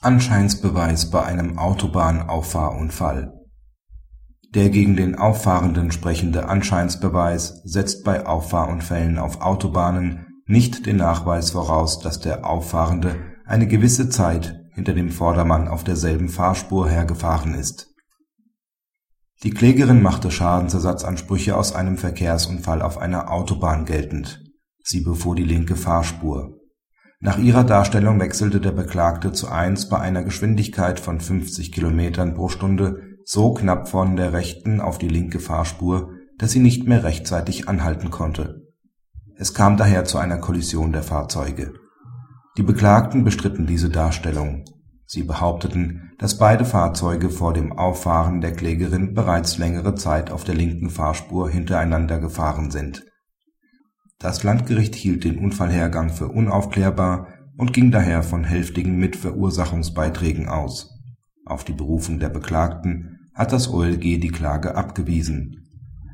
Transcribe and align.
Anscheinsbeweis 0.00 1.10
bei 1.10 1.24
einem 1.24 1.58
Autobahnauffahrunfall 1.58 3.32
Der 4.54 4.70
gegen 4.70 4.94
den 4.94 5.16
Auffahrenden 5.16 5.90
sprechende 5.90 6.48
Anscheinsbeweis 6.48 7.62
setzt 7.64 8.04
bei 8.04 8.24
Auffahrunfällen 8.24 9.18
auf 9.18 9.40
Autobahnen 9.40 10.44
nicht 10.46 10.86
den 10.86 10.98
Nachweis 10.98 11.50
voraus, 11.50 11.98
dass 11.98 12.20
der 12.20 12.46
Auffahrende 12.46 13.16
eine 13.44 13.66
gewisse 13.66 14.08
Zeit 14.08 14.60
hinter 14.72 14.94
dem 14.94 15.10
Vordermann 15.10 15.66
auf 15.66 15.82
derselben 15.82 16.28
Fahrspur 16.28 16.88
hergefahren 16.88 17.54
ist. 17.54 17.88
Die 19.42 19.50
Klägerin 19.50 20.00
machte 20.00 20.30
Schadensersatzansprüche 20.30 21.56
aus 21.56 21.74
einem 21.74 21.98
Verkehrsunfall 21.98 22.82
auf 22.82 22.98
einer 22.98 23.32
Autobahn 23.32 23.84
geltend. 23.84 24.44
Sie 24.80 25.00
befuhr 25.00 25.34
die 25.34 25.44
linke 25.44 25.74
Fahrspur 25.74 26.54
nach 27.20 27.38
ihrer 27.38 27.64
Darstellung 27.64 28.20
wechselte 28.20 28.60
der 28.60 28.70
Beklagte 28.70 29.32
zu 29.32 29.48
1 29.48 29.88
bei 29.88 29.98
einer 29.98 30.22
Geschwindigkeit 30.22 31.00
von 31.00 31.20
50 31.20 31.72
km 31.72 32.34
pro 32.34 32.48
Stunde 32.48 33.02
so 33.24 33.52
knapp 33.54 33.88
von 33.88 34.14
der 34.14 34.32
rechten 34.32 34.80
auf 34.80 34.98
die 34.98 35.08
linke 35.08 35.40
Fahrspur, 35.40 36.12
dass 36.38 36.52
sie 36.52 36.60
nicht 36.60 36.86
mehr 36.86 37.02
rechtzeitig 37.02 37.68
anhalten 37.68 38.10
konnte. 38.10 38.62
Es 39.36 39.52
kam 39.52 39.76
daher 39.76 40.04
zu 40.04 40.18
einer 40.18 40.38
Kollision 40.38 40.92
der 40.92 41.02
Fahrzeuge. 41.02 41.74
Die 42.56 42.62
Beklagten 42.62 43.24
bestritten 43.24 43.66
diese 43.66 43.90
Darstellung. 43.90 44.64
Sie 45.04 45.24
behaupteten, 45.24 46.12
dass 46.18 46.38
beide 46.38 46.64
Fahrzeuge 46.64 47.30
vor 47.30 47.52
dem 47.52 47.72
Auffahren 47.72 48.40
der 48.40 48.52
Klägerin 48.52 49.14
bereits 49.14 49.58
längere 49.58 49.96
Zeit 49.96 50.30
auf 50.30 50.44
der 50.44 50.54
linken 50.54 50.90
Fahrspur 50.90 51.50
hintereinander 51.50 52.20
gefahren 52.20 52.70
sind 52.70 53.02
das 54.18 54.42
Landgericht 54.42 54.96
hielt 54.96 55.22
den 55.22 55.38
Unfallhergang 55.38 56.10
für 56.10 56.28
unaufklärbar 56.28 57.28
und 57.56 57.72
ging 57.72 57.92
daher 57.92 58.24
von 58.24 58.42
hälftigen 58.42 58.98
Mitverursachungsbeiträgen 58.98 60.48
aus. 60.48 60.90
Auf 61.46 61.64
die 61.64 61.72
Berufung 61.72 62.18
der 62.18 62.28
Beklagten 62.28 63.28
hat 63.32 63.52
das 63.52 63.72
OLG 63.72 64.18
die 64.18 64.32
Klage 64.32 64.74
abgewiesen. 64.74 65.64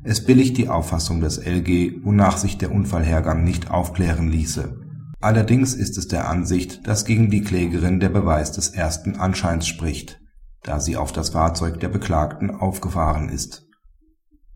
Es 0.03 0.23
billigt 0.23 0.57
die 0.57 0.69
Auffassung 0.69 1.19
des 1.19 1.43
LG, 1.43 2.03
wonach 2.03 2.37
sich 2.37 2.59
der 2.59 2.71
Unfallhergang 2.71 3.43
nicht 3.43 3.71
aufklären 3.71 4.29
ließe. 4.29 4.79
Allerdings 5.19 5.73
ist 5.73 5.97
es 5.97 6.07
der 6.07 6.29
Ansicht, 6.29 6.87
dass 6.87 7.05
gegen 7.05 7.31
die 7.31 7.41
Klägerin 7.41 7.99
der 7.99 8.09
Beweis 8.09 8.51
des 8.51 8.69
ersten 8.69 9.15
Anscheins 9.15 9.67
spricht, 9.67 10.21
da 10.61 10.79
sie 10.79 10.95
auf 10.95 11.11
das 11.11 11.31
Fahrzeug 11.31 11.79
der 11.79 11.89
Beklagten 11.89 12.51
aufgefahren 12.51 13.29
ist 13.29 13.64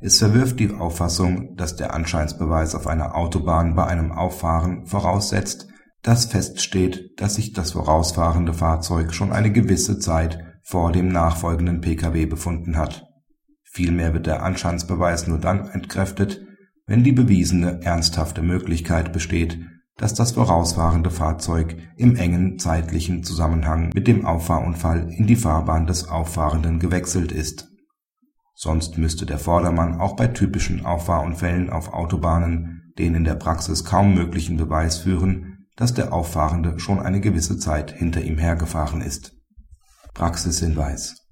es 0.02 0.20
verwirft 0.20 0.60
die 0.60 0.74
Auffassung, 0.74 1.56
dass 1.58 1.76
der 1.76 1.94
Anscheinsbeweis 1.94 2.74
auf 2.74 2.88
einer 2.88 3.16
Autobahn 3.16 3.76
bei 3.76 3.86
einem 3.86 4.14
Auffahren 4.14 4.86
voraussetzt, 4.86 5.68
dass 6.02 6.26
feststeht, 6.26 7.20
dass 7.20 7.36
sich 7.36 7.52
das 7.52 7.72
vorausfahrende 7.72 8.54
Fahrzeug 8.54 9.14
schon 9.14 9.34
eine 9.34 9.52
gewisse 9.52 10.00
Zeit 10.00 10.40
vor 10.64 10.94
dem 10.94 11.10
nachfolgenden 11.10 11.82
Pkw 11.82 12.26
befunden 12.26 12.78
hat. 12.78 13.06
Vielmehr 13.64 14.14
wird 14.14 14.26
der 14.26 14.44
Anscheinsbeweis 14.44 15.28
nur 15.28 15.40
dann 15.40 15.68
entkräftet, 15.68 16.42
wenn 16.86 17.04
die 17.04 17.12
bewiesene 17.12 17.82
ernsthafte 17.84 18.42
Möglichkeit 18.42 19.12
besteht, 19.12 19.60
dass 19.98 20.14
das 20.14 20.32
vorausfahrende 20.32 21.12
Fahrzeug 21.12 21.76
im 21.98 22.16
engen 22.16 22.58
zeitlichen 22.58 23.24
Zusammenhang 23.24 23.92
mit 23.94 24.08
dem 24.08 24.26
Auffahrunfall 24.26 25.10
in 25.12 25.28
die 25.28 25.36
Fahrbahn 25.36 25.88
des 25.88 26.08
Auffahrenden 26.08 26.80
gewechselt 26.80 27.34
ist 27.34 27.70
Sonst 28.62 28.98
müsste 28.98 29.26
der 29.26 29.40
Vordermann 29.40 30.02
auch 30.02 30.18
bei 30.18 30.28
typischen 30.28 30.86
Auffahrunfällen 30.86 31.70
auf 31.70 31.94
Autobahnen 31.94 32.92
den 32.98 33.16
in 33.16 33.24
der 33.24 33.36
Praxis 33.36 33.86
kaum 33.86 34.14
möglichen 34.14 34.58
Beweis 34.58 34.98
führen, 34.98 35.66
dass 35.78 35.94
der 35.94 36.12
Auffahrende 36.12 36.78
schon 36.78 37.00
eine 37.00 37.22
gewisse 37.22 37.58
Zeit 37.58 37.90
hinter 37.90 38.22
ihm 38.22 38.38
hergefahren 38.38 39.00
ist. 39.00 39.32
Praxishinweis 40.14 41.26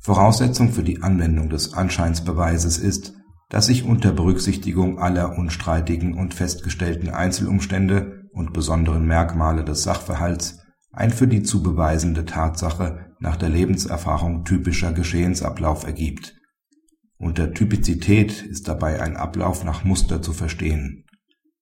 Voraussetzung 0.00 0.72
für 0.72 0.82
die 0.82 1.02
Anwendung 1.02 1.50
des 1.50 1.74
Anscheinsbeweises 1.74 2.78
ist, 2.78 3.12
dass 3.50 3.66
sich 3.66 3.84
unter 3.84 4.12
Berücksichtigung 4.12 4.98
aller 4.98 5.36
unstreitigen 5.36 6.16
und 6.16 6.32
festgestellten 6.32 7.10
Einzelumstände 7.10 8.22
und 8.32 8.54
besonderen 8.54 9.06
Merkmale 9.06 9.62
des 9.62 9.82
Sachverhalts 9.82 10.60
ein 10.90 11.10
für 11.10 11.28
die 11.28 11.42
zu 11.42 11.62
beweisende 11.62 12.24
Tatsache 12.24 13.14
nach 13.20 13.36
der 13.36 13.50
Lebenserfahrung 13.50 14.46
typischer 14.46 14.94
Geschehensablauf 14.94 15.84
ergibt 15.84 16.32
unter 17.18 17.52
Typizität 17.54 18.42
ist 18.42 18.68
dabei 18.68 19.00
ein 19.00 19.16
Ablauf 19.16 19.64
nach 19.64 19.84
Muster 19.84 20.22
zu 20.22 20.32
verstehen. 20.32 21.04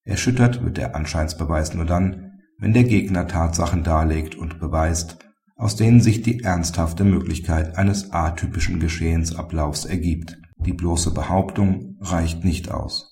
Erschüttert 0.05 0.65
wird 0.65 0.77
der 0.77 0.97
Anscheinsbeweis 0.97 1.75
nur 1.75 1.87
dann, 1.87 2.41
wenn 2.59 2.73
der 2.73 2.85
Gegner 2.85 3.27
Tatsachen 3.27 3.83
darlegt 3.85 4.35
und 4.35 4.61
beweist, 4.61 5.19
aus 5.57 5.77
denen 5.77 6.01
sich 6.01 6.23
die 6.23 6.43
ernsthafte 6.43 7.05
Möglichkeit 7.05 7.79
eines 7.79 8.13
atypischen 8.13 8.81
Geschehensablaufs 8.81 9.85
ergibt. 9.85 10.39
Die 10.57 10.73
bloße 10.73 11.13
Behauptung 11.13 11.97
reicht 12.01 12.45
nicht 12.45 12.71
aus 12.71 13.11